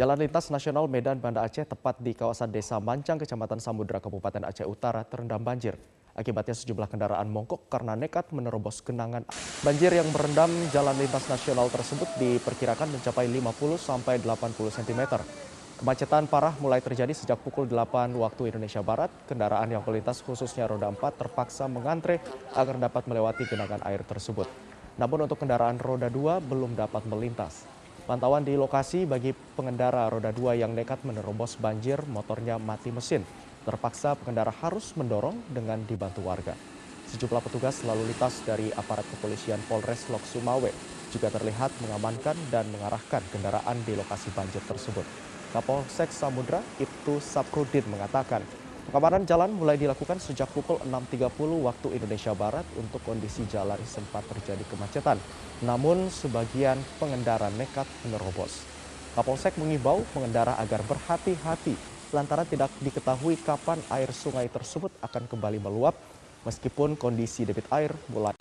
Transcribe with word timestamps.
Jalan 0.00 0.16
lintas 0.16 0.48
nasional 0.48 0.88
Medan 0.88 1.20
Banda 1.20 1.44
Aceh 1.44 1.68
tepat 1.68 2.00
di 2.00 2.16
kawasan 2.16 2.48
Desa 2.48 2.80
Mancang, 2.80 3.20
Kecamatan 3.20 3.60
Samudra, 3.60 4.00
Kabupaten 4.00 4.48
Aceh 4.48 4.64
Utara 4.64 5.04
terendam 5.04 5.44
banjir. 5.44 5.76
Akibatnya 6.16 6.56
sejumlah 6.56 6.88
kendaraan 6.88 7.28
mongkok 7.28 7.68
karena 7.68 7.92
nekat 7.92 8.32
menerobos 8.32 8.80
genangan. 8.80 9.28
Banjir 9.60 9.92
yang 9.92 10.08
merendam 10.08 10.48
jalan 10.72 10.96
lintas 10.96 11.28
nasional 11.28 11.68
tersebut 11.68 12.08
diperkirakan 12.16 12.96
mencapai 12.96 13.28
50 13.28 13.76
sampai 13.76 14.16
80 14.24 14.72
cm. 14.80 15.20
Kemacetan 15.84 16.24
parah 16.32 16.56
mulai 16.64 16.80
terjadi 16.80 17.12
sejak 17.12 17.36
pukul 17.44 17.68
8 17.68 18.16
waktu 18.16 18.56
Indonesia 18.56 18.80
Barat. 18.80 19.12
Kendaraan 19.28 19.68
yang 19.68 19.84
melintas 19.84 20.24
khususnya 20.24 20.64
roda 20.64 20.88
4 20.88 20.96
terpaksa 20.96 21.68
mengantre 21.68 22.24
agar 22.56 22.80
dapat 22.80 23.04
melewati 23.04 23.44
genangan 23.44 23.84
air 23.84 24.00
tersebut. 24.08 24.48
Namun 24.96 25.28
untuk 25.28 25.36
kendaraan 25.36 25.76
roda 25.76 26.08
2 26.08 26.40
belum 26.40 26.72
dapat 26.72 27.04
melintas. 27.04 27.79
Pantauan 28.10 28.42
di 28.42 28.58
lokasi 28.58 29.06
bagi 29.06 29.30
pengendara 29.30 30.10
roda 30.10 30.34
2 30.34 30.58
yang 30.58 30.74
nekat 30.74 30.98
menerobos 31.06 31.54
banjir, 31.62 32.02
motornya 32.10 32.58
mati 32.58 32.90
mesin. 32.90 33.22
Terpaksa 33.62 34.18
pengendara 34.18 34.50
harus 34.50 34.98
mendorong 34.98 35.38
dengan 35.54 35.78
dibantu 35.86 36.26
warga. 36.26 36.58
Sejumlah 37.06 37.38
petugas 37.38 37.86
lalu 37.86 38.10
lintas 38.10 38.42
dari 38.42 38.66
aparat 38.74 39.06
kepolisian 39.14 39.62
Polres 39.70 40.10
Lok 40.10 40.26
Sumawe 40.26 40.74
juga 41.14 41.30
terlihat 41.30 41.70
mengamankan 41.86 42.34
dan 42.50 42.66
mengarahkan 42.74 43.22
kendaraan 43.30 43.78
di 43.86 43.94
lokasi 43.94 44.34
banjir 44.34 44.62
tersebut. 44.66 45.06
Kapolsek 45.54 46.10
Samudra 46.10 46.58
Ibtu 46.82 47.22
Saprudin 47.22 47.86
mengatakan 47.94 48.42
Pengamanan 48.90 49.22
jalan 49.22 49.54
mulai 49.54 49.78
dilakukan 49.78 50.18
sejak 50.18 50.50
pukul 50.50 50.82
6.30 50.82 51.30
waktu 51.62 51.94
Indonesia 51.94 52.34
Barat 52.34 52.66
untuk 52.74 52.98
kondisi 53.06 53.46
jalan 53.46 53.78
sempat 53.86 54.26
terjadi 54.26 54.66
kemacetan. 54.66 55.14
Namun 55.62 56.10
sebagian 56.10 56.74
pengendara 56.98 57.54
nekat 57.54 57.86
menerobos. 58.02 58.66
Kapolsek 59.14 59.54
mengimbau 59.62 60.02
pengendara 60.10 60.58
agar 60.58 60.82
berhati-hati 60.82 61.78
lantaran 62.10 62.50
tidak 62.50 62.74
diketahui 62.82 63.38
kapan 63.38 63.78
air 63.94 64.10
sungai 64.10 64.50
tersebut 64.50 64.90
akan 65.06 65.22
kembali 65.30 65.62
meluap 65.62 65.94
meskipun 66.42 66.98
kondisi 66.98 67.46
debit 67.46 67.70
air 67.70 67.94
mulai 68.10 68.34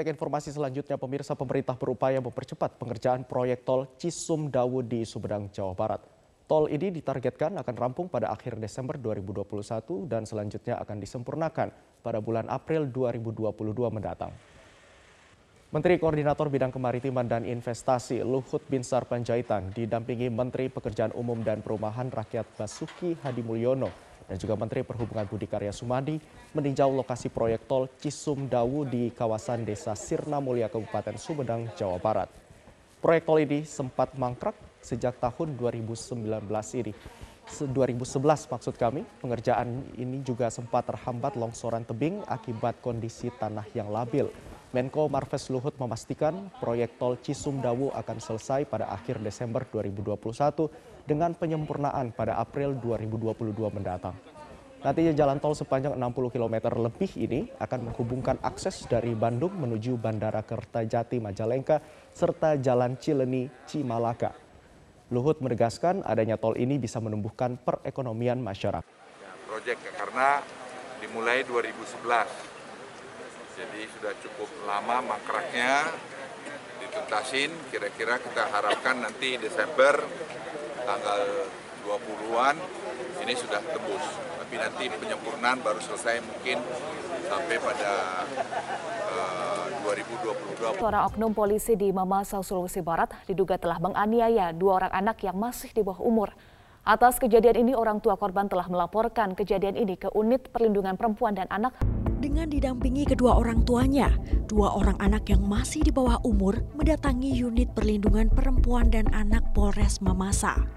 Kita 0.00 0.08
ke 0.08 0.16
informasi 0.16 0.56
selanjutnya, 0.56 0.96
pemirsa 0.96 1.36
pemerintah 1.36 1.76
berupaya 1.76 2.24
mempercepat 2.24 2.80
pengerjaan 2.80 3.20
proyek 3.28 3.68
tol 3.68 3.84
Cisum 4.00 4.48
Dawu 4.48 4.80
di 4.80 5.04
Sumedang, 5.04 5.52
Jawa 5.52 5.76
Barat. 5.76 6.00
Tol 6.48 6.72
ini 6.72 6.88
ditargetkan 6.88 7.60
akan 7.60 7.74
rampung 7.76 8.08
pada 8.08 8.32
akhir 8.32 8.56
Desember 8.56 8.96
2021 8.96 10.08
dan 10.08 10.24
selanjutnya 10.24 10.80
akan 10.80 11.04
disempurnakan 11.04 11.68
pada 12.00 12.16
bulan 12.16 12.48
April 12.48 12.88
2022 12.88 13.52
mendatang. 13.92 14.32
Menteri 15.68 16.00
Koordinator 16.00 16.48
Bidang 16.48 16.72
Kemaritiman 16.72 17.28
dan 17.28 17.44
Investasi 17.44 18.24
Luhut 18.24 18.64
Binsar 18.72 19.04
Panjaitan 19.04 19.68
didampingi 19.68 20.32
Menteri 20.32 20.72
Pekerjaan 20.72 21.12
Umum 21.12 21.44
dan 21.44 21.60
Perumahan 21.60 22.08
Rakyat 22.08 22.48
Basuki 22.56 23.20
Hadi 23.20 23.44
Mulyono 23.44 24.09
dan 24.30 24.38
juga 24.38 24.54
Menteri 24.54 24.86
Perhubungan 24.86 25.26
Budi 25.26 25.50
Karya 25.50 25.74
Sumadi 25.74 26.22
meninjau 26.54 26.94
lokasi 26.94 27.26
proyek 27.26 27.66
tol 27.66 27.90
Cisum 27.98 28.46
Dawu 28.46 28.86
di 28.86 29.10
kawasan 29.10 29.66
Desa 29.66 29.98
Sirna 29.98 30.38
Mulia 30.38 30.70
Kabupaten 30.70 31.18
Sumedang, 31.18 31.66
Jawa 31.74 31.98
Barat. 31.98 32.30
Proyek 33.02 33.26
tol 33.26 33.42
ini 33.42 33.66
sempat 33.66 34.14
mangkrak 34.14 34.54
sejak 34.78 35.18
tahun 35.18 35.58
2019 35.58 36.22
ini. 36.78 36.94
2011 37.50 38.46
maksud 38.46 38.78
kami, 38.78 39.02
pengerjaan 39.18 39.82
ini 39.98 40.22
juga 40.22 40.46
sempat 40.54 40.86
terhambat 40.86 41.34
longsoran 41.34 41.82
tebing 41.82 42.22
akibat 42.30 42.78
kondisi 42.78 43.34
tanah 43.34 43.66
yang 43.74 43.90
labil. 43.90 44.30
Menko 44.70 45.10
Marves 45.10 45.50
Luhut 45.50 45.74
memastikan 45.82 46.46
proyek 46.62 46.94
tol 46.94 47.18
Cisumdawu 47.18 47.90
akan 47.90 48.22
selesai 48.22 48.70
pada 48.70 48.86
akhir 48.94 49.18
Desember 49.18 49.66
2021 49.66 50.22
dengan 51.10 51.34
penyempurnaan 51.34 52.14
pada 52.14 52.38
April 52.38 52.78
2022 52.78 53.50
mendatang. 53.74 54.14
Nantinya 54.86 55.10
jalan 55.10 55.42
tol 55.42 55.58
sepanjang 55.58 55.98
60 55.98 56.30
km 56.30 56.70
lebih 56.86 57.10
ini 57.18 57.50
akan 57.58 57.90
menghubungkan 57.90 58.38
akses 58.46 58.86
dari 58.86 59.10
Bandung 59.18 59.58
menuju 59.58 59.98
Bandara 59.98 60.46
Kertajati 60.46 61.18
Majalengka 61.18 61.82
serta 62.14 62.54
Jalan 62.54 62.94
Cileni 62.94 63.50
Cimalaka. 63.66 64.30
Luhut 65.10 65.42
menegaskan 65.42 66.06
adanya 66.06 66.38
tol 66.38 66.54
ini 66.54 66.78
bisa 66.78 67.02
menumbuhkan 67.02 67.58
perekonomian 67.58 68.38
masyarakat. 68.38 68.86
Ya, 68.86 69.34
proyek 69.50 69.82
karena 69.98 70.38
dimulai 71.02 71.42
2011 71.42 72.49
jadi 73.60 73.80
sudah 73.92 74.12
cukup 74.24 74.48
lama 74.64 75.04
mangkraknya 75.04 75.92
dituntasin. 76.80 77.52
Kira-kira 77.68 78.16
kita 78.16 78.48
harapkan 78.48 79.04
nanti 79.04 79.36
Desember 79.36 80.00
tanggal 80.88 81.20
20-an 81.84 82.56
ini 83.20 83.34
sudah 83.36 83.60
tembus. 83.60 84.04
Tapi 84.40 84.54
nanti 84.56 84.84
penyempurnaan 84.88 85.60
baru 85.60 85.76
selesai 85.76 86.24
mungkin 86.24 86.56
sampai 87.28 87.56
pada 87.60 88.24
uh, 89.12 89.64
2022. 89.84 90.80
Seorang 90.80 91.04
oknum 91.12 91.36
polisi 91.36 91.76
di 91.76 91.92
Mamasa, 91.92 92.40
Sulawesi 92.40 92.80
Barat 92.80 93.12
diduga 93.28 93.60
telah 93.60 93.76
menganiaya 93.76 94.56
dua 94.56 94.80
orang 94.82 94.92
anak 94.96 95.20
yang 95.20 95.36
masih 95.36 95.68
di 95.70 95.84
bawah 95.84 96.00
umur. 96.00 96.32
Atas 96.80 97.20
kejadian 97.20 97.68
ini, 97.68 97.72
orang 97.76 98.00
tua 98.00 98.16
korban 98.16 98.48
telah 98.48 98.64
melaporkan 98.64 99.36
kejadian 99.36 99.76
ini 99.76 100.00
ke 100.00 100.08
Unit 100.16 100.48
Perlindungan 100.48 100.96
Perempuan 100.96 101.36
dan 101.36 101.44
Anak 101.52 101.76
dengan 102.20 102.48
didampingi 102.52 103.08
kedua 103.08 103.36
orang 103.36 103.64
tuanya, 103.64 104.12
dua 104.44 104.76
orang 104.76 104.96
anak 105.00 105.28
yang 105.32 105.40
masih 105.44 105.80
di 105.80 105.88
bawah 105.88 106.20
umur 106.20 106.60
mendatangi 106.76 107.32
unit 107.32 107.72
perlindungan 107.72 108.28
perempuan 108.28 108.92
dan 108.92 109.08
anak 109.16 109.40
Polres 109.56 110.04
Mamasa. 110.04 110.68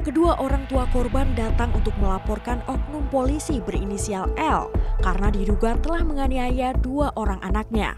Kedua 0.00 0.40
orang 0.40 0.64
tua 0.72 0.88
korban 0.88 1.28
datang 1.36 1.68
untuk 1.76 1.92
melaporkan 2.00 2.64
oknum 2.64 3.04
polisi 3.12 3.60
berinisial 3.60 4.32
L 4.40 4.72
karena 5.04 5.28
diduga 5.28 5.76
telah 5.84 6.00
menganiaya 6.08 6.72
dua 6.80 7.12
orang 7.20 7.44
anaknya. 7.44 7.92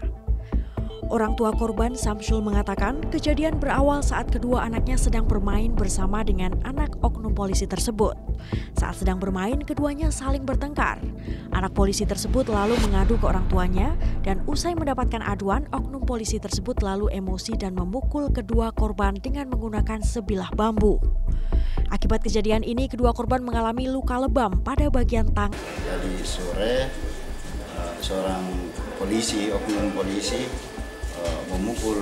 Orang 1.11 1.35
tua 1.35 1.51
korban 1.51 1.91
Samsul 1.91 2.39
mengatakan 2.39 3.03
kejadian 3.11 3.59
berawal 3.59 3.99
saat 3.99 4.31
kedua 4.31 4.63
anaknya 4.63 4.95
sedang 4.95 5.27
bermain 5.27 5.75
bersama 5.75 6.23
dengan 6.23 6.55
anak 6.63 6.95
oknum 7.03 7.35
polisi 7.35 7.67
tersebut. 7.67 8.15
Saat 8.79 9.03
sedang 9.03 9.19
bermain, 9.19 9.59
keduanya 9.59 10.07
saling 10.07 10.47
bertengkar. 10.47 11.03
Anak 11.51 11.75
polisi 11.75 12.07
tersebut 12.07 12.47
lalu 12.47 12.79
mengadu 12.87 13.19
ke 13.19 13.27
orang 13.27 13.43
tuanya 13.51 13.91
dan 14.23 14.39
usai 14.47 14.71
mendapatkan 14.71 15.19
aduan, 15.19 15.67
oknum 15.75 15.99
polisi 16.07 16.39
tersebut 16.39 16.79
lalu 16.79 17.11
emosi 17.11 17.59
dan 17.59 17.75
memukul 17.75 18.31
kedua 18.31 18.71
korban 18.71 19.11
dengan 19.19 19.51
menggunakan 19.51 19.99
sebilah 19.99 20.47
bambu. 20.55 20.95
Akibat 21.91 22.23
kejadian 22.23 22.63
ini, 22.63 22.87
kedua 22.87 23.11
korban 23.11 23.43
mengalami 23.43 23.83
luka 23.91 24.15
lebam 24.15 24.63
pada 24.63 24.87
bagian 24.87 25.27
tang. 25.35 25.51
Jadi 25.83 26.23
sore, 26.23 26.87
eh, 26.87 27.93
seorang 27.99 28.47
polisi, 28.95 29.51
oknum 29.51 29.91
polisi 29.91 30.70
memukul 31.51 31.99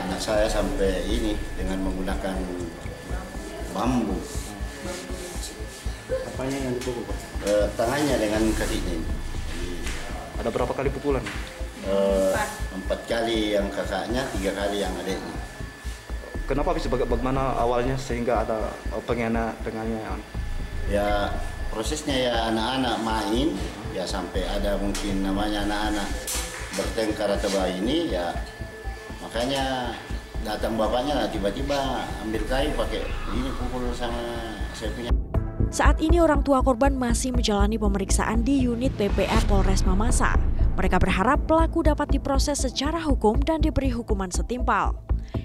anak 0.00 0.20
saya 0.20 0.48
sampai 0.48 1.04
ini 1.04 1.36
dengan 1.54 1.84
menggunakan 1.84 2.36
bambu. 3.76 4.16
Apanya 6.08 6.56
yang 6.56 6.74
dipukul 6.80 7.04
Uh, 7.38 7.70
tangannya 7.78 8.18
dengan 8.18 8.50
kakinya. 8.50 8.98
Ada 10.42 10.50
berapa 10.50 10.74
kali 10.74 10.90
pukulan? 10.90 11.22
Uh, 11.86 12.34
empat 12.74 13.06
kali 13.06 13.54
yang 13.54 13.70
kakaknya, 13.70 14.26
tiga 14.34 14.58
kali 14.58 14.82
yang 14.82 14.90
adiknya. 14.98 15.38
Kenapa 16.50 16.74
bisa 16.74 16.90
bagaimana 16.90 17.54
awalnya 17.54 17.94
sehingga 17.94 18.42
ada 18.42 18.74
pengena 19.06 19.54
dengannya? 19.62 20.18
Ya 20.90 21.30
prosesnya 21.70 22.18
ya 22.18 22.34
anak-anak 22.50 23.06
main, 23.06 23.54
ya 23.94 24.02
sampai 24.02 24.42
ada 24.50 24.74
mungkin 24.82 25.22
namanya 25.22 25.62
anak-anak 25.70 26.10
bertengkar 26.78 27.34
atau 27.34 27.50
ini 27.66 28.14
ya 28.14 28.30
makanya 29.18 29.92
datang 30.46 30.78
bapaknya 30.78 31.26
tiba-tiba 31.34 32.06
ambil 32.22 32.42
kayu 32.46 32.70
pakai 32.78 33.02
ini 33.34 33.50
pukul 33.58 33.90
sama 33.90 34.54
saya 34.72 34.94
punya 34.94 35.10
saat 35.68 35.98
ini 35.98 36.22
orang 36.22 36.46
tua 36.46 36.62
korban 36.62 36.94
masih 36.94 37.34
menjalani 37.34 37.76
pemeriksaan 37.76 38.40
di 38.46 38.62
unit 38.64 38.94
PPR 38.96 39.42
Polres 39.50 39.84
Mamasa. 39.84 40.32
Mereka 40.80 40.96
berharap 40.96 41.44
pelaku 41.44 41.84
dapat 41.84 42.08
diproses 42.08 42.62
secara 42.64 43.02
hukum 43.02 43.36
dan 43.42 43.60
diberi 43.60 43.92
hukuman 43.92 44.32
setimpal. 44.32 44.96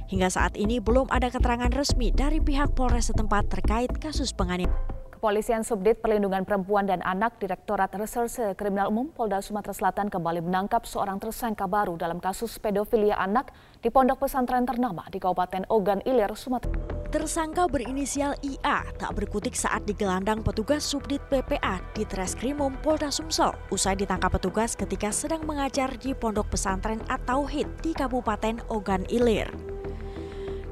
Hingga 0.07 0.29
saat 0.31 0.53
ini 0.55 0.79
belum 0.79 1.11
ada 1.11 1.27
keterangan 1.27 1.73
resmi 1.73 2.13
dari 2.13 2.39
pihak 2.39 2.71
Polres 2.71 3.11
setempat 3.11 3.51
terkait 3.51 3.91
kasus 3.99 4.31
penganiayaan. 4.31 4.92
Kepolisian 5.23 5.63
Subdit 5.63 6.03
Perlindungan 6.03 6.43
Perempuan 6.43 6.83
dan 6.83 6.99
Anak 6.99 7.39
Direktorat 7.39 7.95
Reserse 7.95 8.59
Kriminal 8.59 8.91
Umum 8.91 9.07
Polda 9.07 9.39
Sumatera 9.39 9.71
Selatan 9.71 10.11
kembali 10.11 10.43
menangkap 10.43 10.83
seorang 10.83 11.15
tersangka 11.15 11.63
baru 11.63 11.95
dalam 11.95 12.19
kasus 12.19 12.59
pedofilia 12.59 13.15
anak 13.15 13.55
di 13.79 13.87
pondok 13.87 14.27
pesantren 14.27 14.67
ternama 14.67 15.07
di 15.07 15.23
Kabupaten 15.23 15.63
Ogan 15.71 16.03
Ilir, 16.03 16.35
Sumatera. 16.35 16.75
Tersangka 17.07 17.71
berinisial 17.71 18.35
IA 18.43 18.83
tak 18.99 19.15
berkutik 19.15 19.55
saat 19.55 19.87
digelandang 19.87 20.43
petugas 20.43 20.83
Subdit 20.83 21.23
PPA 21.31 21.79
di 21.95 22.03
Treskrimum 22.03 22.75
Polda 22.83 23.07
Sumsel 23.07 23.55
usai 23.71 23.95
ditangkap 23.95 24.35
petugas 24.35 24.75
ketika 24.75 25.07
sedang 25.15 25.47
mengajar 25.47 25.87
di 26.03 26.11
Pondok 26.11 26.51
Pesantren 26.51 26.99
At-Tauhid 27.07 27.79
di 27.79 27.95
Kabupaten 27.95 28.59
Ogan 28.67 29.07
Ilir. 29.07 29.47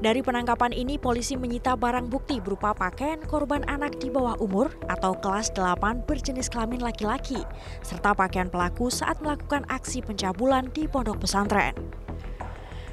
Dari 0.02 0.18
penangkapan 0.18 0.74
ini, 0.74 0.98
polisi 0.98 1.38
menyita 1.38 1.78
barang 1.78 2.10
bukti 2.10 2.42
berupa 2.42 2.74
pakaian 2.74 3.22
korban 3.22 3.62
anak 3.70 4.02
di 4.02 4.10
bawah 4.10 4.34
umur 4.42 4.74
atau 4.90 5.14
kelas 5.14 5.54
8 5.54 6.02
berjenis 6.10 6.50
kelamin 6.50 6.82
laki-laki, 6.82 7.38
serta 7.86 8.10
pakaian 8.10 8.50
pelaku 8.50 8.90
saat 8.90 9.22
melakukan 9.22 9.62
aksi 9.70 10.02
pencabulan 10.02 10.66
di 10.74 10.90
pondok 10.90 11.22
pesantren. 11.22 11.70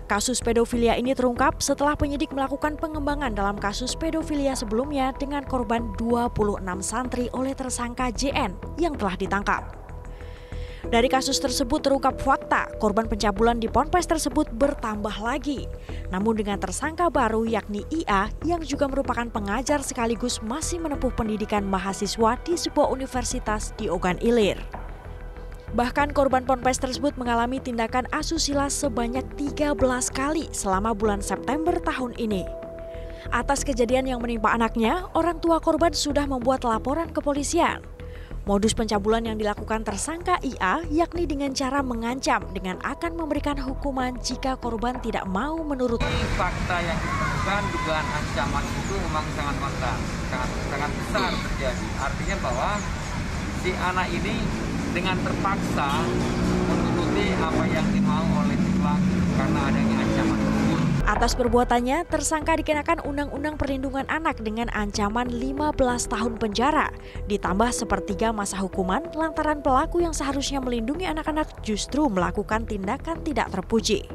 Kasus 0.05 0.37
pedofilia 0.37 1.01
ini 1.01 1.17
terungkap 1.17 1.57
setelah 1.65 1.97
penyidik 1.97 2.29
melakukan 2.29 2.77
pengembangan 2.77 3.33
dalam 3.33 3.57
kasus 3.57 3.97
pedofilia 3.97 4.53
sebelumnya 4.53 5.09
dengan 5.17 5.41
korban 5.49 5.89
26 5.97 6.61
santri 6.85 7.25
oleh 7.33 7.57
tersangka 7.57 8.13
JN 8.13 8.53
yang 8.77 8.93
telah 8.93 9.17
ditangkap. 9.17 9.78
Dari 10.87 11.11
kasus 11.11 11.43
tersebut 11.43 11.83
terungkap 11.83 12.15
fakta 12.23 12.71
korban 12.79 13.03
pencabulan 13.03 13.59
di 13.59 13.67
ponpes 13.67 14.07
tersebut 14.07 14.47
bertambah 14.55 15.19
lagi. 15.19 15.67
Namun 16.07 16.39
dengan 16.39 16.55
tersangka 16.55 17.11
baru 17.11 17.43
yakni 17.43 17.83
IA 17.91 18.31
yang 18.47 18.63
juga 18.63 18.87
merupakan 18.87 19.27
pengajar 19.27 19.83
sekaligus 19.83 20.39
masih 20.39 20.79
menempuh 20.79 21.11
pendidikan 21.11 21.67
mahasiswa 21.67 22.39
di 22.47 22.55
sebuah 22.55 22.95
universitas 22.95 23.75
di 23.75 23.91
Ogan 23.91 24.23
Ilir. 24.23 24.55
Bahkan 25.75 26.15
korban 26.15 26.47
ponpes 26.47 26.79
tersebut 26.79 27.13
mengalami 27.19 27.59
tindakan 27.59 28.07
asusila 28.15 28.71
sebanyak 28.71 29.27
13 29.35 29.75
kali 30.15 30.47
selama 30.55 30.95
bulan 30.95 31.19
September 31.19 31.75
tahun 31.83 32.15
ini. 32.15 32.47
Atas 33.35 33.67
kejadian 33.67 34.07
yang 34.07 34.23
menimpa 34.23 34.55
anaknya, 34.55 35.05
orang 35.11 35.37
tua 35.43 35.59
korban 35.59 35.91
sudah 35.91 36.23
membuat 36.23 36.63
laporan 36.63 37.11
ke 37.11 37.19
polisian. 37.19 37.83
Modus 38.47 38.71
pencabulan 38.71 39.27
yang 39.27 39.35
dilakukan 39.35 39.83
tersangka 39.83 40.39
IA 40.39 40.87
yakni 40.87 41.27
dengan 41.27 41.51
cara 41.51 41.83
mengancam 41.83 42.43
dengan 42.55 42.79
akan 42.79 43.19
memberikan 43.19 43.59
hukuman 43.59 44.15
jika 44.23 44.55
korban 44.55 44.95
tidak 45.03 45.27
mau 45.27 45.59
menurut. 45.63 45.99
Fakta 46.39 46.77
yang 46.79 46.95
ditemukan 46.95 47.63
dugaan 47.75 48.07
ancaman 48.07 48.63
itu 48.63 48.95
memang 48.95 49.25
sangat 49.35 49.55
fakta, 49.59 49.91
sangat 50.31 50.49
sangat 50.71 50.91
besar 50.95 51.31
terjadi. 51.35 51.87
Artinya 51.99 52.35
bahwa 52.39 52.69
si 53.59 53.71
anak 53.75 54.07
ini 54.15 54.35
dengan 54.95 55.17
terpaksa 55.21 55.89
menuruti 56.69 57.25
apa 57.37 57.63
yang 57.69 57.87
dimau 57.91 58.25
oleh 58.41 58.57
si 58.57 58.71
pelaku 58.79 59.17
karena 59.37 59.59
adanya 59.67 59.95
ancaman. 60.01 60.48
Atas 61.09 61.33
perbuatannya, 61.33 62.05
tersangka 62.05 62.53
dikenakan 62.53 63.01
Undang-Undang 63.01 63.57
Perlindungan 63.57 64.05
Anak 64.13 64.45
dengan 64.45 64.69
ancaman 64.69 65.25
15 65.25 65.73
tahun 66.05 66.37
penjara, 66.37 66.93
ditambah 67.25 67.73
sepertiga 67.73 68.29
masa 68.29 68.61
hukuman 68.61 69.09
lantaran 69.17 69.65
pelaku 69.65 70.05
yang 70.05 70.13
seharusnya 70.13 70.61
melindungi 70.61 71.09
anak-anak 71.09 71.65
justru 71.65 72.05
melakukan 72.13 72.69
tindakan 72.69 73.25
tidak 73.25 73.49
terpuji. 73.49 74.05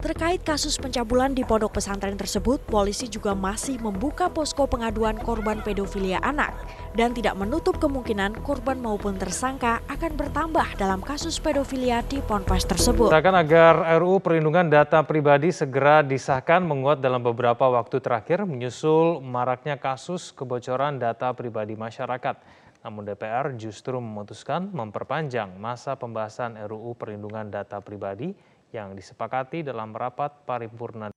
Terkait 0.00 0.40
kasus 0.40 0.80
pencabulan 0.80 1.36
di 1.36 1.44
pondok 1.44 1.76
pesantren 1.76 2.16
tersebut, 2.16 2.56
polisi 2.64 3.04
juga 3.04 3.36
masih 3.36 3.76
membuka 3.84 4.32
posko 4.32 4.64
pengaduan 4.64 5.20
korban 5.20 5.60
pedofilia 5.60 6.16
anak 6.24 6.56
dan 6.96 7.12
tidak 7.12 7.36
menutup 7.36 7.76
kemungkinan 7.76 8.40
korban 8.40 8.80
maupun 8.80 9.20
tersangka 9.20 9.84
akan 9.92 10.16
bertambah 10.16 10.80
dalam 10.80 11.04
kasus 11.04 11.36
pedofilia 11.36 12.00
di 12.08 12.24
ponpes 12.24 12.64
tersebut. 12.64 13.12
Akan 13.12 13.36
agar 13.36 14.00
RUU 14.00 14.24
Perlindungan 14.24 14.72
Data 14.72 15.04
Pribadi 15.04 15.52
segera 15.52 16.00
disahkan 16.00 16.64
menguat 16.64 17.04
dalam 17.04 17.20
beberapa 17.20 17.68
waktu 17.68 18.00
terakhir 18.00 18.48
menyusul 18.48 19.20
maraknya 19.20 19.76
kasus 19.76 20.32
kebocoran 20.32 20.96
data 20.96 21.28
pribadi 21.36 21.76
masyarakat. 21.76 22.40
Namun 22.80 23.04
DPR 23.04 23.52
justru 23.60 24.00
memutuskan 24.00 24.72
memperpanjang 24.72 25.60
masa 25.60 25.92
pembahasan 26.00 26.56
RUU 26.56 26.96
Perlindungan 26.96 27.52
Data 27.52 27.84
Pribadi 27.84 28.32
yang 28.70 28.94
disepakati 28.94 29.66
dalam 29.66 29.94
rapat 29.94 30.46
paripurna. 30.46 31.10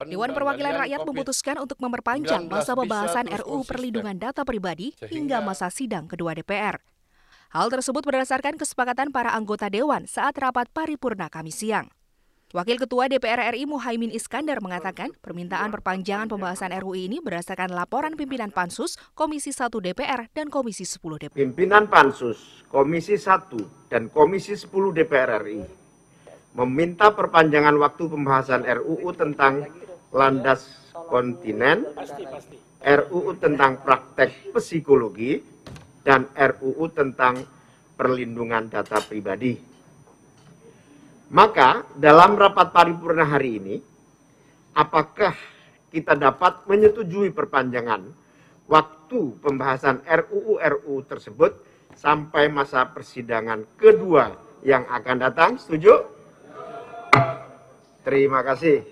Dewan 0.00 0.32
Perwakilan 0.32 0.80
Rakyat 0.80 1.04
memutuskan 1.04 1.56
untuk 1.60 1.76
memperpanjang 1.76 2.48
masa 2.48 2.72
pembahasan 2.72 3.28
RUU 3.28 3.68
Perlindungan 3.68 4.16
Data 4.16 4.48
Pribadi 4.48 4.96
hingga 5.12 5.44
masa 5.44 5.68
sidang 5.68 6.08
kedua 6.08 6.32
DPR. 6.32 6.80
Hal 7.52 7.68
tersebut 7.68 8.00
berdasarkan 8.06 8.56
kesepakatan 8.56 9.12
para 9.12 9.36
anggota 9.36 9.68
Dewan 9.68 10.08
saat 10.08 10.38
rapat 10.40 10.72
paripurna 10.72 11.28
kami 11.28 11.52
siang. 11.52 11.92
Wakil 12.50 12.82
Ketua 12.82 13.06
DPR 13.06 13.54
RI 13.54 13.62
Muhaimin 13.62 14.10
Iskandar 14.10 14.58
mengatakan 14.58 15.14
permintaan 15.22 15.70
perpanjangan 15.70 16.26
pembahasan 16.26 16.74
RUU 16.82 16.98
ini 16.98 17.22
berdasarkan 17.22 17.70
laporan 17.70 18.18
pimpinan 18.18 18.50
Pansus, 18.50 18.98
Komisi 19.14 19.54
1 19.54 19.70
DPR, 19.70 20.26
dan 20.34 20.50
Komisi 20.50 20.82
10 20.82 20.98
DPR. 21.28 21.38
Pimpinan 21.38 21.86
Pansus, 21.86 22.66
Komisi 22.66 23.14
1, 23.14 23.86
dan 23.86 24.10
Komisi 24.10 24.58
10 24.58 24.66
DPR 24.66 25.30
RI 25.46 25.79
meminta 26.54 27.14
perpanjangan 27.14 27.76
waktu 27.78 28.10
pembahasan 28.10 28.66
RUU 28.66 29.10
tentang 29.14 29.66
landas 30.10 30.66
kontinen, 31.06 31.86
RUU 32.82 33.38
tentang 33.38 33.78
praktek 33.82 34.50
psikologi, 34.54 35.38
dan 36.02 36.26
RUU 36.34 36.90
tentang 36.90 37.38
perlindungan 37.94 38.66
data 38.72 38.98
pribadi. 39.04 39.54
Maka 41.30 41.86
dalam 41.94 42.34
rapat 42.34 42.74
paripurna 42.74 43.22
hari 43.22 43.62
ini, 43.62 43.76
apakah 44.74 45.36
kita 45.94 46.18
dapat 46.18 46.66
menyetujui 46.66 47.30
perpanjangan 47.30 48.02
waktu 48.66 49.38
pembahasan 49.38 50.02
RUU-RUU 50.06 51.06
tersebut 51.06 51.52
sampai 51.94 52.50
masa 52.50 52.86
persidangan 52.90 53.62
kedua 53.78 54.34
yang 54.66 54.86
akan 54.90 55.16
datang? 55.18 55.50
Setuju? 55.58 56.19
Terima 58.10 58.42
kasih. 58.42 58.82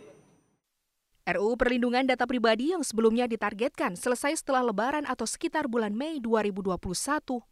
RUU 1.27 1.59
Perlindungan 1.59 2.07
Data 2.07 2.23
Pribadi 2.23 2.71
yang 2.71 2.87
sebelumnya 2.87 3.27
ditargetkan 3.27 3.99
selesai 3.99 4.47
setelah 4.47 4.63
Lebaran 4.63 5.03
atau 5.11 5.27
sekitar 5.27 5.67
bulan 5.67 5.91
Mei 5.91 6.23
2021 6.23 6.79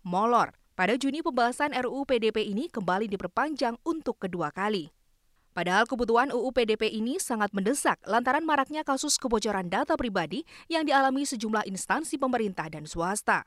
molor. 0.06 0.54
Pada 0.78 0.94
Juni 0.94 1.26
pembahasan 1.26 1.74
RUU 1.74 2.06
PDP 2.06 2.46
ini 2.54 2.70
kembali 2.70 3.10
diperpanjang 3.10 3.82
untuk 3.82 4.14
kedua 4.22 4.54
kali. 4.54 4.94
Padahal 5.56 5.88
kebutuhan 5.88 6.30
UU 6.30 6.52
PDP 6.52 6.92
ini 6.92 7.16
sangat 7.16 7.48
mendesak 7.56 7.96
lantaran 8.04 8.44
maraknya 8.44 8.84
kasus 8.84 9.16
kebocoran 9.16 9.72
data 9.72 9.96
pribadi 9.96 10.44
yang 10.68 10.84
dialami 10.84 11.24
sejumlah 11.24 11.64
instansi 11.64 12.20
pemerintah 12.20 12.68
dan 12.68 12.84
swasta. 12.84 13.42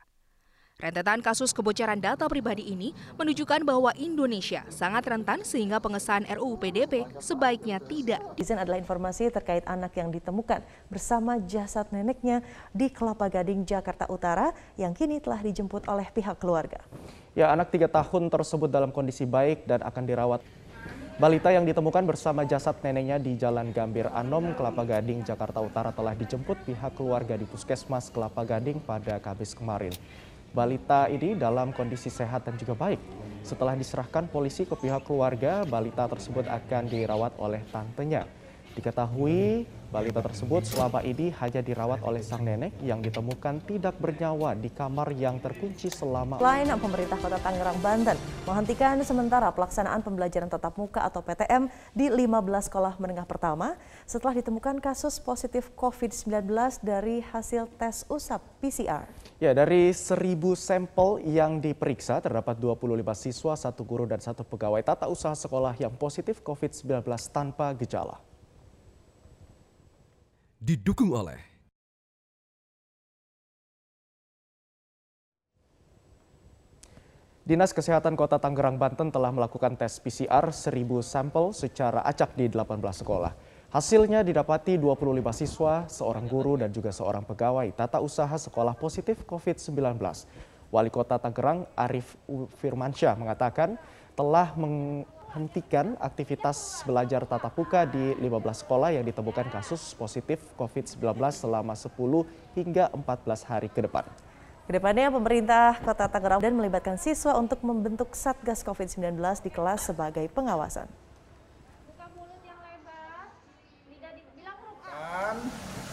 Rentetan 0.79 1.19
kasus 1.19 1.51
kebocoran 1.51 1.99
data 1.99 2.23
pribadi 2.31 2.71
ini 2.71 2.95
menunjukkan 3.19 3.68
bahwa 3.68 3.92
Indonesia 3.99 4.63
sangat 4.71 5.11
rentan 5.11 5.44
sehingga 5.44 5.75
pengesahan 5.83 6.23
RUU 6.39 6.56
PDP 6.56 7.04
sebaiknya 7.19 7.83
tidak. 7.83 8.23
Izin 8.39 8.56
adalah 8.56 8.80
informasi 8.80 9.27
terkait 9.27 9.68
anak 9.68 9.92
yang 9.99 10.07
ditemukan 10.07 10.63
bersama 10.87 11.35
jasad 11.44 11.83
neneknya 11.92 12.39
di 12.71 12.87
Kelapa 12.87 13.27
Gading, 13.27 13.68
Jakarta 13.68 14.07
Utara 14.07 14.56
yang 14.80 14.95
kini 14.95 15.19
telah 15.19 15.44
dijemput 15.44 15.83
oleh 15.92 16.07
pihak 16.15 16.39
keluarga. 16.39 16.80
Ya, 17.35 17.51
anak 17.51 17.75
tiga 17.75 17.92
tahun 17.92 18.31
tersebut 18.31 18.71
dalam 18.71 18.95
kondisi 18.95 19.27
baik 19.27 19.68
dan 19.68 19.83
akan 19.83 20.04
dirawat 20.07 20.39
Balita 21.19 21.51
yang 21.51 21.68
ditemukan 21.68 22.07
bersama 22.07 22.47
jasad 22.47 22.80
neneknya 22.80 23.19
di 23.19 23.35
Jalan 23.35 23.75
Gambir 23.75 24.07
Anom, 24.15 24.56
Kelapa 24.56 24.87
Gading, 24.87 25.27
Jakarta 25.27 25.59
Utara 25.59 25.92
telah 25.92 26.15
dijemput 26.15 26.63
pihak 26.63 26.95
keluarga 26.95 27.35
di 27.35 27.44
Puskesmas 27.44 28.07
Kelapa 28.07 28.47
Gading 28.47 28.80
pada 28.80 29.19
Kamis 29.19 29.51
kemarin. 29.51 29.92
Balita 30.49 31.06
ini 31.06 31.37
dalam 31.37 31.69
kondisi 31.69 32.09
sehat 32.09 32.49
dan 32.49 32.57
juga 32.57 32.73
baik. 32.73 32.97
Setelah 33.45 33.77
diserahkan 33.77 34.25
polisi 34.27 34.65
ke 34.65 34.73
pihak 34.73 35.06
keluarga, 35.06 35.61
balita 35.63 36.09
tersebut 36.09 36.49
akan 36.49 36.89
dirawat 36.89 37.37
oleh 37.37 37.61
tantenya. 37.69 38.25
Diketahui 38.80 39.68
balita 39.92 40.21
tersebut 40.21 40.64
selama 40.64 41.02
ini 41.02 41.33
hanya 41.42 41.59
dirawat 41.66 42.00
oleh 42.06 42.24
sang 42.24 42.45
nenek 42.45 42.78
yang 42.80 43.04
ditemukan 43.04 43.59
tidak 43.66 43.98
bernyawa 43.98 44.54
di 44.56 44.71
kamar 44.71 45.12
yang 45.18 45.42
terkunci 45.42 45.90
selama... 45.92 46.38
Selain 46.40 46.69
pemerintah 46.80 47.18
kota 47.18 47.42
Tangerang, 47.42 47.76
Banten 47.83 48.16
menghentikan 48.48 49.02
sementara 49.04 49.50
pelaksanaan 49.52 50.00
pembelajaran 50.00 50.48
tatap 50.48 50.78
muka 50.80 51.04
atau 51.04 51.19
PTM 51.26 51.68
di 51.92 52.07
15 52.07 52.69
sekolah 52.71 52.95
menengah 53.02 53.28
pertama 53.28 53.76
setelah 54.07 54.38
ditemukan 54.38 54.80
kasus 54.80 55.19
positif 55.19 55.74
COVID-19 55.76 56.48
dari 56.80 57.19
hasil 57.19 57.68
tes 57.76 58.07
usap 58.07 58.40
PCR. 58.64 59.09
Ya, 59.44 59.52
dari 59.52 59.92
1000 59.92 60.56
sampel 60.56 61.26
yang 61.28 61.59
diperiksa 61.59 62.21
terdapat 62.21 62.56
25 62.56 63.04
siswa, 63.18 63.54
satu 63.57 63.81
guru 63.83 64.06
dan 64.07 64.24
satu 64.24 64.48
pegawai 64.48 64.86
tata 64.86 65.09
usaha 65.09 65.33
sekolah 65.33 65.76
yang 65.81 65.92
positif 65.98 66.40
COVID-19 66.45 67.04
tanpa 67.33 67.74
gejala 67.74 68.29
didukung 70.59 71.16
oleh 71.16 71.39
Dinas 77.49 77.73
Kesehatan 77.73 78.13
Kota 78.13 78.37
Tangerang, 78.37 78.78
Banten 78.78 79.09
telah 79.09 79.33
melakukan 79.33 79.73
tes 79.73 79.97
PCR 79.97 80.54
1000 80.54 80.69
sampel 81.01 81.49
secara 81.49 82.06
acak 82.06 82.37
di 82.37 82.45
18 82.45 82.78
sekolah. 82.78 83.33
Hasilnya 83.73 84.21
didapati 84.21 84.78
25 84.78 85.33
siswa, 85.33 85.89
seorang 85.89 86.30
guru 86.30 86.61
dan 86.61 86.69
juga 86.69 86.94
seorang 86.94 87.25
pegawai 87.25 87.73
tata 87.73 88.06
usaha 88.06 88.37
sekolah 88.37 88.78
positif 88.78 89.25
COVID-19. 89.25 89.97
Wali 90.69 90.94
Kota 90.94 91.18
Tangerang 91.18 91.66
Arif 91.73 92.13
Firmansyah 92.61 93.18
mengatakan 93.18 93.81
telah 94.13 94.54
menghentikan 95.30 95.94
aktivitas 96.02 96.81
belajar 96.90 97.21
tatap 97.21 97.54
muka 97.54 97.86
di 97.86 98.18
15 98.18 98.66
sekolah 98.66 98.90
yang 98.98 99.06
ditemukan 99.06 99.54
kasus 99.54 99.94
positif 99.94 100.42
COVID-19 100.57 101.06
selama 101.30 101.78
10 101.78 101.94
hingga 102.57 102.90
14 102.90 103.45
hari 103.45 103.69
ke 103.69 103.86
depan. 103.86 104.09
Ke 104.66 104.81
depannya 104.81 105.14
pemerintah 105.14 105.78
Kota 105.86 106.09
Tangerang 106.09 106.42
dan 106.42 106.57
melibatkan 106.57 106.98
siswa 106.98 107.38
untuk 107.38 107.62
membentuk 107.62 108.18
Satgas 108.18 108.66
COVID-19 108.66 109.21
di 109.45 109.54
kelas 109.54 109.94
sebagai 109.94 110.26
pengawasan. 110.33 110.90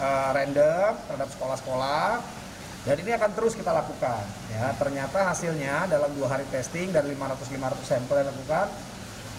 uh, 0.01 0.31
random 0.33 0.93
terhadap 1.09 1.29
sekolah-sekolah 1.37 2.25
dan 2.89 2.97
ini 3.05 3.13
akan 3.13 3.31
terus 3.37 3.53
kita 3.53 3.73
lakukan 3.75 4.25
ya 4.49 4.73
ternyata 4.81 5.29
hasilnya 5.29 5.91
dalam 5.91 6.09
dua 6.17 6.39
hari 6.39 6.47
testing 6.49 6.89
dari 6.89 7.13
500 7.13 7.53
500 7.53 7.85
sampel 7.85 8.17
yang 8.25 8.29
lakukan 8.33 8.67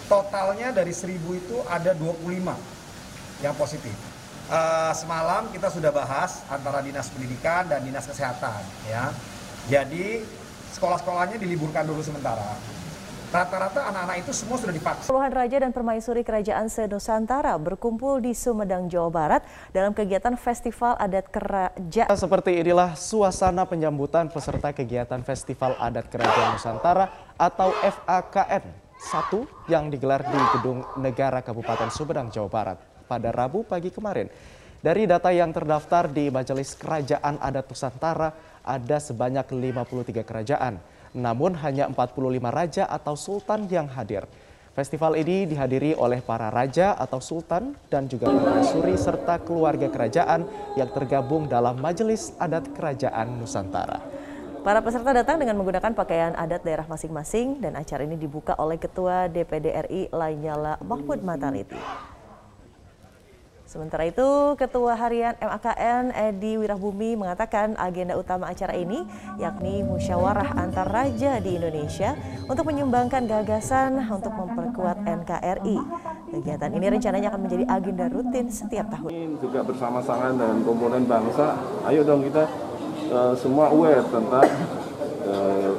totalnya 0.08 0.72
dari 0.72 0.90
1000 0.90 1.20
itu 1.36 1.56
ada 1.68 1.92
25 1.94 3.44
yang 3.44 3.54
positif 3.54 3.94
uh, 4.50 4.90
semalam 4.96 5.52
kita 5.52 5.68
sudah 5.68 5.92
bahas 5.92 6.42
antara 6.48 6.80
dinas 6.82 7.12
pendidikan 7.12 7.68
dan 7.68 7.84
dinas 7.84 8.08
kesehatan 8.08 8.64
ya 8.88 9.12
jadi 9.68 10.24
sekolah-sekolahnya 10.74 11.36
diliburkan 11.36 11.84
dulu 11.84 12.00
sementara 12.00 12.56
Rata-rata 13.28 13.84
anak-anak 13.92 14.24
itu 14.24 14.32
semua 14.32 14.56
sudah 14.56 14.72
divaksin. 14.72 15.12
Puluhan 15.12 15.28
raja 15.28 15.60
dan 15.60 15.68
permaisuri 15.68 16.24
kerajaan 16.24 16.72
Senusantara 16.72 17.52
berkumpul 17.60 18.24
di 18.24 18.32
Sumedang, 18.32 18.88
Jawa 18.88 19.12
Barat 19.12 19.42
dalam 19.68 19.92
kegiatan 19.92 20.32
Festival 20.32 20.96
Adat 20.96 21.28
Kerajaan. 21.28 22.08
Seperti 22.08 22.56
inilah 22.56 22.96
suasana 22.96 23.68
penyambutan 23.68 24.32
peserta 24.32 24.72
kegiatan 24.72 25.20
Festival 25.20 25.76
Adat 25.76 26.08
Kerajaan 26.08 26.56
Nusantara 26.56 27.36
atau 27.36 27.68
FAKN 27.84 28.87
1 28.98 29.70
yang 29.70 29.88
digelar 29.88 30.26
di 30.26 30.40
Gedung 30.58 30.82
Negara 30.98 31.40
Kabupaten 31.40 31.88
Sumedang, 31.88 32.28
Jawa 32.34 32.50
Barat 32.50 32.78
pada 33.06 33.30
Rabu 33.30 33.62
pagi 33.62 33.94
kemarin. 33.94 34.26
Dari 34.78 35.06
data 35.06 35.30
yang 35.34 35.50
terdaftar 35.50 36.10
di 36.10 36.30
Majelis 36.30 36.74
Kerajaan 36.78 37.38
Adat 37.42 37.66
Nusantara, 37.66 38.60
ada 38.62 38.98
sebanyak 39.00 39.46
53 39.50 40.22
kerajaan 40.22 40.78
namun 41.16 41.56
hanya 41.64 41.88
45 41.88 42.50
raja 42.52 42.84
atau 42.84 43.14
sultan 43.16 43.64
yang 43.70 43.88
hadir. 43.88 44.28
Festival 44.76 45.18
ini 45.18 45.42
dihadiri 45.50 45.98
oleh 45.98 46.22
para 46.22 46.54
raja 46.54 46.94
atau 46.94 47.18
sultan 47.18 47.74
dan 47.90 48.06
juga 48.06 48.30
permaisuri 48.30 48.94
serta 48.94 49.42
keluarga 49.42 49.90
kerajaan 49.90 50.46
yang 50.78 50.86
tergabung 50.94 51.50
dalam 51.50 51.82
Majelis 51.82 52.30
Adat 52.38 52.70
Kerajaan 52.78 53.42
Nusantara. 53.42 54.17
Para 54.58 54.82
peserta 54.82 55.14
datang 55.14 55.38
dengan 55.38 55.54
menggunakan 55.54 55.94
pakaian 55.94 56.34
adat 56.34 56.66
daerah 56.66 56.82
masing-masing 56.90 57.62
dan 57.62 57.78
acara 57.78 58.02
ini 58.02 58.18
dibuka 58.18 58.58
oleh 58.58 58.74
Ketua 58.74 59.30
DPD 59.30 59.70
RI 59.86 60.02
Lanyala 60.10 60.82
Mahmud 60.82 61.22
Mataliti. 61.22 61.78
Sementara 63.68 64.08
itu, 64.08 64.56
Ketua 64.56 64.96
Harian 64.96 65.36
MAKN 65.36 66.16
Edi 66.16 66.56
Wirahbumi 66.56 67.20
mengatakan 67.20 67.76
agenda 67.76 68.16
utama 68.16 68.48
acara 68.48 68.72
ini 68.72 69.04
yakni 69.36 69.84
musyawarah 69.84 70.56
antar 70.56 70.88
raja 70.88 71.36
di 71.36 71.60
Indonesia 71.60 72.16
untuk 72.48 72.64
menyumbangkan 72.64 73.28
gagasan 73.28 74.00
untuk 74.08 74.32
memperkuat 74.32 75.04
NKRI. 75.04 75.76
Kegiatan 76.32 76.70
ini 76.72 76.86
rencananya 76.96 77.28
akan 77.28 77.40
menjadi 77.44 77.64
agenda 77.68 78.04
rutin 78.08 78.48
setiap 78.48 78.88
tahun. 78.88 79.36
Juga 79.36 79.60
bersama-sama 79.60 80.32
dengan 80.32 80.64
komponen 80.64 81.04
bangsa, 81.04 81.60
ayo 81.92 82.00
dong 82.08 82.24
kita 82.24 82.48
uh, 83.10 83.34
semua 83.36 83.72
aware 83.72 84.04
tentang 84.08 84.48
uh, 85.26 85.70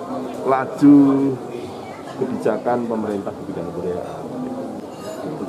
laju 0.46 0.98
kebijakan 2.20 2.78
pemerintah 2.86 3.32
di 3.32 3.44
bidang 3.48 3.68
kebudayaan 3.72 4.30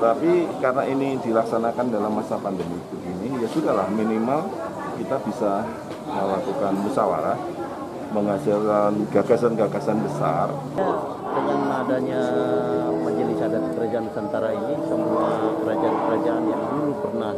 tetapi 0.01 0.49
karena 0.65 0.83
ini 0.89 1.21
dilaksanakan 1.21 1.93
dalam 1.93 2.17
masa 2.17 2.41
pandemi 2.41 2.81
begini, 2.89 3.37
ya 3.37 3.49
sudahlah 3.53 3.85
minimal 3.93 4.49
kita 4.97 5.21
bisa 5.29 5.61
melakukan 6.09 6.73
musyawarah, 6.81 7.37
menghasilkan 8.17 8.97
gagasan-gagasan 9.13 10.01
besar. 10.01 10.49
Ya, 10.81 10.91
dengan 11.37 11.61
adanya 11.85 12.23
Majelis 12.97 13.45
Adat 13.45 13.65
Kerajaan 13.77 14.05
Nusantara 14.09 14.49
ini, 14.57 14.75
semua 14.89 15.25
kerajaan-kerajaan 15.69 16.45
yang 16.49 16.63
dulu 16.65 16.93
pernah 17.05 17.35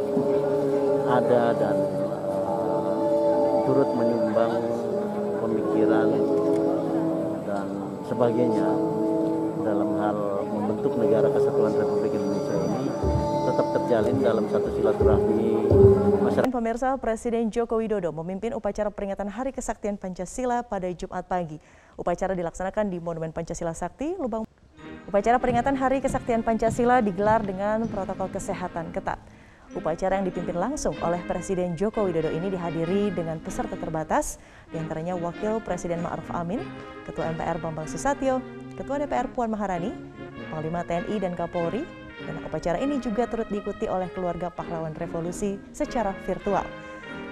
ada 1.03 1.43
dan 1.59 1.75
turut 3.63 3.89
menyumbang 3.95 4.53
pemikiran 5.39 6.07
dan 7.47 7.67
sebagainya 8.11 8.69
dalam 9.63 9.89
hal 10.03 10.17
membentuk 10.51 10.93
negara 10.99 11.27
kesatuan 11.31 11.71
Republik 11.71 12.11
Indonesia 12.11 12.55
ini 12.59 12.85
tetap 13.43 13.67
terjalin 13.79 14.17
dalam 14.19 14.45
satu 14.51 14.67
silaturahmi 14.75 15.47
masyarakat. 16.27 16.51
Pemirsa, 16.51 16.89
Presiden 16.99 17.47
Joko 17.51 17.79
Widodo 17.79 18.11
memimpin 18.11 18.51
upacara 18.51 18.91
peringatan 18.91 19.31
Hari 19.31 19.55
Kesaktian 19.55 19.95
Pancasila 19.95 20.63
pada 20.63 20.87
Jumat 20.91 21.23
pagi. 21.27 21.59
Upacara 21.95 22.35
dilaksanakan 22.35 22.91
di 22.91 22.97
Monumen 22.99 23.31
Pancasila 23.31 23.71
Sakti, 23.71 24.15
Lubang. 24.19 24.43
Upacara 25.07 25.39
peringatan 25.39 25.75
Hari 25.75 25.99
Kesaktian 26.03 26.43
Pancasila 26.43 26.99
digelar 26.99 27.43
dengan 27.43 27.87
protokol 27.87 28.31
kesehatan 28.31 28.91
ketat. 28.95 29.19
Upacara 29.73 30.21
yang 30.21 30.29
dipimpin 30.29 30.53
langsung 30.53 30.93
oleh 31.01 31.17
Presiden 31.25 31.73
Joko 31.73 32.05
Widodo 32.05 32.29
ini 32.29 32.53
dihadiri 32.53 33.09
dengan 33.09 33.41
peserta 33.41 33.73
terbatas, 33.73 34.37
di 34.69 34.77
antaranya 34.77 35.17
Wakil 35.17 35.65
Presiden 35.65 36.05
Ma'ruf 36.05 36.29
Amin, 36.29 36.61
Ketua 37.09 37.33
MPR 37.33 37.57
Bambang 37.57 37.89
Susatyo, 37.89 38.37
Ketua 38.77 39.01
DPR 39.01 39.33
Puan 39.33 39.49
Maharani, 39.49 39.89
Panglima 40.53 40.85
TNI 40.85 41.17
dan 41.17 41.33
Kapolri, 41.33 41.81
dan 42.21 42.37
upacara 42.45 42.77
ini 42.77 43.01
juga 43.01 43.25
turut 43.25 43.49
diikuti 43.49 43.89
oleh 43.89 44.13
keluarga 44.13 44.53
pahlawan 44.53 44.93
revolusi 44.93 45.57
secara 45.73 46.13
virtual. 46.29 46.69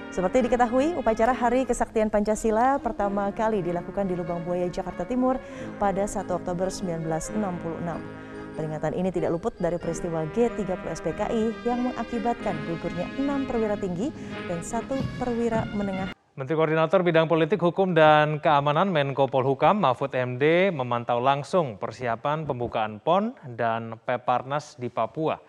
Seperti 0.09 0.41
diketahui, 0.41 0.97
upacara 0.97 1.37
Hari 1.37 1.69
Kesaktian 1.69 2.09
Pancasila 2.09 2.81
pertama 2.81 3.29
kali 3.31 3.61
dilakukan 3.61 4.09
di 4.09 4.17
Lubang 4.17 4.41
Buaya, 4.41 4.65
Jakarta 4.65 5.05
Timur 5.05 5.37
pada 5.77 6.09
1 6.09 6.25
Oktober 6.25 6.73
1966. 6.73 8.30
Peringatan 8.51 8.91
ini 8.91 9.09
tidak 9.15 9.31
luput 9.31 9.55
dari 9.55 9.79
peristiwa 9.79 10.27
G30 10.35 10.83
SPKI 10.83 11.43
yang 11.63 11.87
mengakibatkan 11.87 12.55
gugurnya 12.67 13.07
enam 13.15 13.47
perwira 13.47 13.79
tinggi 13.79 14.11
dan 14.51 14.59
satu 14.59 14.99
perwira 15.15 15.63
menengah. 15.71 16.11
Menteri 16.31 16.55
Koordinator 16.55 17.03
Bidang 17.03 17.27
Politik, 17.27 17.59
Hukum, 17.59 17.91
dan 17.91 18.39
Keamanan 18.39 18.87
Menko 18.87 19.27
Polhukam 19.27 19.83
Mahfud 19.83 20.15
MD 20.15 20.71
memantau 20.71 21.19
langsung 21.19 21.75
persiapan 21.75 22.47
pembukaan 22.47 23.03
PON 23.03 23.35
dan 23.55 23.99
Peparnas 24.03 24.79
di 24.79 24.87
Papua. 24.87 25.39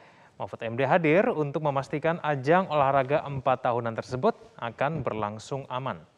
Mahfud 0.43 0.59
MD 0.59 0.83
hadir 0.83 1.31
untuk 1.31 1.63
memastikan 1.63 2.19
ajang 2.27 2.67
olahraga 2.67 3.23
empat 3.23 3.63
tahunan 3.63 3.95
tersebut 3.95 4.35
akan 4.59 5.07
berlangsung 5.07 5.71
aman. 5.71 6.12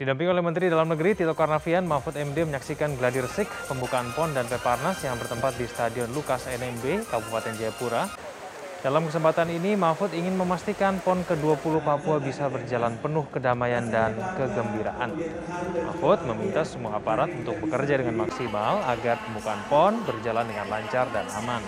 Didampingi 0.00 0.32
oleh 0.32 0.40
Menteri 0.40 0.72
Dalam 0.72 0.88
Negeri 0.88 1.12
Tito 1.12 1.36
Karnavian, 1.36 1.84
Mahfud 1.84 2.16
MD 2.16 2.48
menyaksikan 2.48 2.96
gladiresik 2.96 3.44
pembukaan 3.68 4.08
PON 4.16 4.32
dan 4.32 4.48
Peparnas 4.48 4.96
yang 5.04 5.20
bertempat 5.20 5.60
di 5.60 5.68
Stadion 5.68 6.08
Lukas 6.16 6.48
NMB, 6.48 7.04
Kabupaten 7.04 7.52
Jayapura, 7.60 8.08
dalam 8.80 9.04
kesempatan 9.04 9.52
ini, 9.52 9.76
Mahfud 9.76 10.16
ingin 10.16 10.40
memastikan 10.40 11.04
PON 11.04 11.20
ke-20 11.28 11.84
Papua 11.84 12.16
bisa 12.16 12.48
berjalan 12.48 12.96
penuh 12.96 13.28
kedamaian 13.28 13.92
dan 13.92 14.16
kegembiraan. 14.40 15.20
Mahfud 15.92 16.24
meminta 16.32 16.64
semua 16.64 16.96
aparat 16.96 17.28
untuk 17.36 17.60
bekerja 17.60 18.00
dengan 18.00 18.24
maksimal 18.24 18.80
agar 18.88 19.20
pembukaan 19.20 19.60
PON 19.68 20.00
berjalan 20.08 20.48
dengan 20.48 20.66
lancar 20.72 21.12
dan 21.12 21.28
aman. 21.44 21.60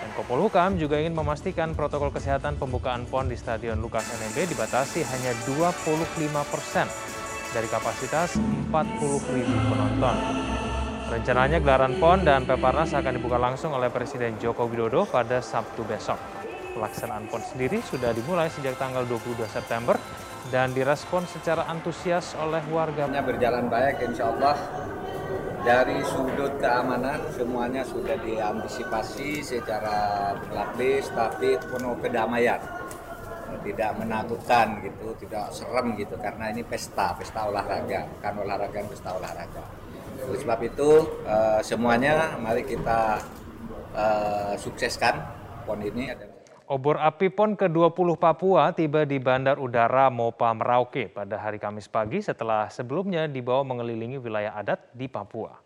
Dan 0.00 0.10
Kopolhukam 0.16 0.80
juga 0.80 0.96
ingin 0.96 1.12
memastikan 1.12 1.76
protokol 1.76 2.08
kesehatan 2.08 2.56
pembukaan 2.56 3.04
PON 3.04 3.28
di 3.28 3.36
Stadion 3.36 3.76
Lukas 3.84 4.08
NMB 4.16 4.48
dibatasi 4.48 5.04
hanya 5.04 5.36
25 5.44 5.76
persen 6.48 6.88
dari 7.52 7.68
kapasitas 7.70 8.38
40 8.38 9.34
ribu 9.34 9.56
penonton. 9.70 10.16
Rencananya 11.06 11.62
gelaran 11.62 12.02
PON 12.02 12.26
dan 12.26 12.42
Peparnas 12.46 12.90
akan 12.90 13.14
dibuka 13.14 13.38
langsung 13.38 13.70
oleh 13.70 13.90
Presiden 13.94 14.34
Joko 14.42 14.66
Widodo 14.66 15.06
pada 15.06 15.38
Sabtu 15.38 15.86
besok. 15.86 16.18
Pelaksanaan 16.74 17.30
PON 17.30 17.42
sendiri 17.46 17.78
sudah 17.78 18.10
dimulai 18.10 18.50
sejak 18.50 18.74
tanggal 18.74 19.06
22 19.06 19.46
September 19.46 19.94
dan 20.50 20.74
direspon 20.74 21.22
secara 21.30 21.70
antusias 21.70 22.34
oleh 22.42 22.62
warga. 22.74 23.06
Berjalan 23.06 23.70
baik 23.70 24.02
insya 24.02 24.34
Allah 24.34 24.58
dari 25.66 25.98
sudut 26.06 26.54
keamanan 26.62 27.18
semuanya 27.34 27.82
sudah 27.82 28.14
diantisipasi 28.22 29.42
secara 29.42 30.30
berlapis 30.38 31.10
tapi 31.10 31.58
penuh 31.58 31.98
kedamaian 31.98 32.62
tidak 33.66 33.98
menakutkan 33.98 34.78
gitu 34.86 35.18
tidak 35.26 35.50
serem 35.50 35.98
gitu 35.98 36.14
karena 36.14 36.54
ini 36.54 36.62
pesta 36.62 37.18
pesta 37.18 37.50
olahraga 37.50 38.06
bukan 38.16 38.34
olahraga 38.46 38.78
pesta 38.86 39.10
olahraga 39.18 39.64
oleh 40.26 40.38
sebab 40.38 40.58
itu 40.62 40.90
uh, 41.26 41.60
semuanya 41.60 42.38
mari 42.38 42.62
kita 42.62 43.20
uh, 43.92 44.54
sukseskan 44.54 45.18
pon 45.66 45.82
ini 45.82 46.14
adalah 46.14 46.36
Obor 46.66 46.98
api 46.98 47.30
PON 47.30 47.54
ke-20 47.54 48.18
Papua 48.18 48.74
tiba 48.74 49.06
di 49.06 49.22
Bandar 49.22 49.54
Udara 49.54 50.10
Mopa 50.10 50.50
Merauke 50.50 51.06
pada 51.06 51.38
hari 51.38 51.62
Kamis 51.62 51.86
pagi 51.86 52.18
setelah 52.18 52.66
sebelumnya 52.74 53.30
dibawa 53.30 53.62
mengelilingi 53.62 54.18
wilayah 54.18 54.50
adat 54.50 54.82
di 54.90 55.06
Papua. 55.06 55.65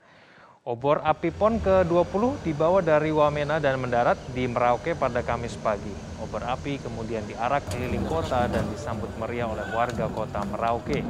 Obor 0.61 1.01
api 1.01 1.33
PON 1.33 1.57
ke-20 1.57 2.45
dibawa 2.45 2.85
dari 2.85 3.09
Wamena 3.09 3.57
dan 3.57 3.81
mendarat 3.81 4.21
di 4.37 4.45
Merauke 4.45 4.93
pada 4.93 5.25
Kamis 5.25 5.57
pagi. 5.57 5.89
Obor 6.21 6.45
api 6.45 6.77
kemudian 6.77 7.25
diarak 7.25 7.65
keliling 7.73 8.05
kota 8.05 8.45
dan 8.45 8.69
disambut 8.69 9.09
meriah 9.17 9.49
oleh 9.49 9.65
warga 9.73 10.05
kota 10.13 10.45
Merauke. 10.53 11.01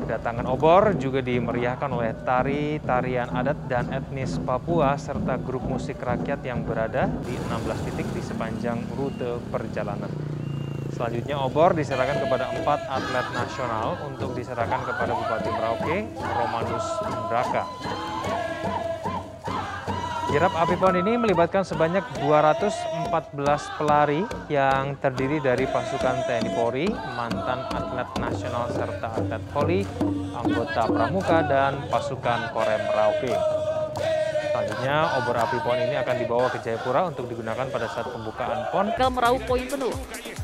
Kedatangan 0.00 0.48
obor 0.48 0.96
juga 0.96 1.20
dimeriahkan 1.20 1.92
oleh 1.92 2.16
tari, 2.24 2.80
tarian 2.80 3.28
adat 3.36 3.68
dan 3.68 3.92
etnis 3.92 4.40
Papua 4.40 4.96
serta 4.96 5.36
grup 5.36 5.68
musik 5.68 6.00
rakyat 6.00 6.40
yang 6.40 6.64
berada 6.64 7.12
di 7.20 7.36
16 7.36 7.84
titik 7.84 8.08
di 8.16 8.24
sepanjang 8.24 8.80
rute 8.96 9.44
perjalanan. 9.52 10.35
Selanjutnya 10.96 11.36
obor 11.36 11.76
diserahkan 11.76 12.24
kepada 12.24 12.48
empat 12.56 12.80
atlet 12.88 13.28
nasional 13.36 14.00
untuk 14.08 14.32
diserahkan 14.32 14.80
kepada 14.80 15.12
Bupati 15.12 15.50
Merauke, 15.52 15.96
Romanus 16.16 16.86
Braka. 17.28 17.68
Kirap 20.32 20.56
api 20.56 20.74
pon 20.80 20.96
ini 20.96 21.20
melibatkan 21.20 21.68
sebanyak 21.68 22.00
214 22.24 23.12
pelari 23.76 24.24
yang 24.48 24.96
terdiri 24.96 25.36
dari 25.44 25.68
pasukan 25.68 26.24
TNI 26.24 26.50
Polri, 26.56 26.88
mantan 27.12 27.68
atlet 27.76 28.08
nasional 28.16 28.72
serta 28.72 29.20
atlet 29.20 29.44
voli, 29.52 29.84
anggota 30.32 30.88
pramuka, 30.88 31.44
dan 31.44 31.76
pasukan 31.92 32.56
Korem 32.56 32.80
Merauke. 32.88 33.36
Selanjutnya, 34.48 34.96
obor 35.20 35.36
api 35.36 35.60
pon 35.60 35.76
ini 35.76 36.00
akan 36.00 36.16
dibawa 36.16 36.48
ke 36.48 36.64
Jayapura 36.64 37.04
untuk 37.12 37.28
digunakan 37.28 37.68
pada 37.68 37.84
saat 37.92 38.08
pembukaan 38.08 38.72
pon. 38.72 38.88
Meraup 38.96 39.44
poin 39.44 39.68
penuh. 39.68 39.92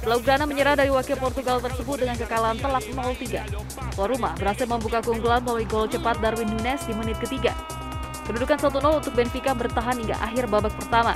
Blaugrana 0.02 0.42
menyerah 0.50 0.74
dari 0.74 0.90
wakil 0.90 1.14
Portugal 1.14 1.62
tersebut 1.62 2.02
dengan 2.02 2.18
kekalahan 2.18 2.58
telak 2.58 2.82
0-3. 2.90 3.46
Tuan 3.94 4.18
berhasil 4.34 4.66
membuka 4.66 4.98
keunggulan 4.98 5.46
melalui 5.46 5.62
gol 5.62 5.86
cepat 5.86 6.18
Darwin 6.18 6.50
Nunes 6.50 6.82
di 6.82 6.90
menit 6.90 7.22
ketiga. 7.22 7.54
Kedudukan 8.26 8.58
1-0 8.58 8.82
untuk 8.82 9.14
Benfica 9.14 9.54
bertahan 9.54 10.02
hingga 10.02 10.18
akhir 10.18 10.50
babak 10.50 10.74
pertama. 10.74 11.14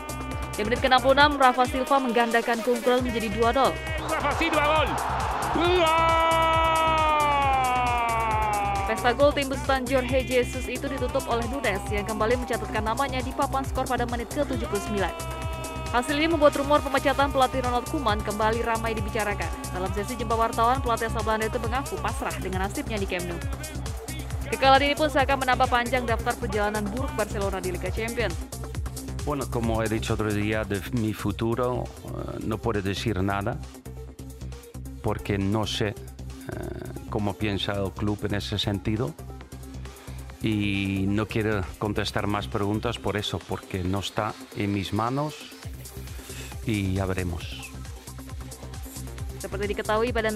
Di 0.55 0.63
menit 0.63 0.79
ke-66, 0.87 1.35
Rafa 1.35 1.65
Silva 1.67 1.97
menggandakan 1.99 2.59
keunggulan 2.63 3.03
menjadi 3.03 3.29
2-0. 3.35 3.75
Rafa 4.07 4.33
Silva 4.39 4.63
gol! 4.63 4.89
Pesta 8.87 9.11
gol 9.19 9.35
tim 9.35 9.51
besutan 9.51 9.83
Jorge 9.83 10.23
Jesus 10.23 10.63
itu 10.71 10.87
ditutup 10.87 11.27
oleh 11.27 11.43
Nunes 11.51 11.83
yang 11.91 12.07
kembali 12.07 12.39
mencatatkan 12.39 12.87
namanya 12.87 13.19
di 13.19 13.35
papan 13.35 13.67
skor 13.67 13.83
pada 13.83 14.07
menit 14.07 14.31
ke-79. 14.31 15.35
Hasil 15.95 16.19
ini 16.19 16.27
membuat 16.31 16.59
rumor 16.59 16.83
pemecatan 16.83 17.31
pelatih 17.31 17.63
Ronald 17.63 17.87
Koeman 17.91 18.19
kembali 18.23 18.63
ramai 18.67 18.95
dibicarakan. 18.99 19.49
Dalam 19.71 19.91
sesi 19.95 20.19
jumpa 20.19 20.35
wartawan, 20.35 20.83
pelatih 20.83 21.07
asal 21.07 21.23
Belanda 21.23 21.47
itu 21.47 21.59
mengaku 21.63 21.95
pasrah 22.03 22.35
dengan 22.43 22.67
nasibnya 22.67 22.99
di 22.99 23.07
Camp 23.07 23.27
Nou. 23.31 23.39
Kekalahan 24.51 24.83
ini 24.87 24.95
pun 24.95 25.11
seakan 25.11 25.43
menambah 25.43 25.67
panjang 25.67 26.07
daftar 26.07 26.35
perjalanan 26.39 26.87
buruk 26.91 27.11
Barcelona 27.15 27.59
di 27.59 27.75
Liga 27.75 27.91
Champions. 27.91 28.35
Bueno, 29.27 29.47
como 29.51 29.83
he 29.83 29.89
dicho 29.91 30.15
otro 30.15 30.31
día 30.31 30.63
de 30.63 30.79
mi 30.95 31.11
futuro, 31.11 31.83
uh, 31.83 32.39
no 32.47 32.59
puedo 32.59 32.79
decir 32.83 33.19
nada 33.23 33.59
porque 35.03 35.39
no 35.39 35.67
sé 35.67 35.95
piensa 37.35 37.73
el 37.73 37.93
club 37.93 38.19
en 38.25 38.35
ese 38.35 38.59
sentido 38.59 39.15
y 40.43 41.05
no 41.09 41.27
quiero 41.27 41.63
contestar 41.79 42.27
más 42.27 42.47
preguntas 42.47 42.99
por 42.99 43.17
eso, 43.17 43.39
porque 43.39 43.83
no 43.83 44.01
está 44.01 44.35
en 44.57 44.73
mis 44.73 44.93
y 46.67 46.95
ya 46.95 47.07
veremos. 47.07 47.71
Seperti 49.39 49.71
diketahui 49.71 50.11
pada 50.11 50.35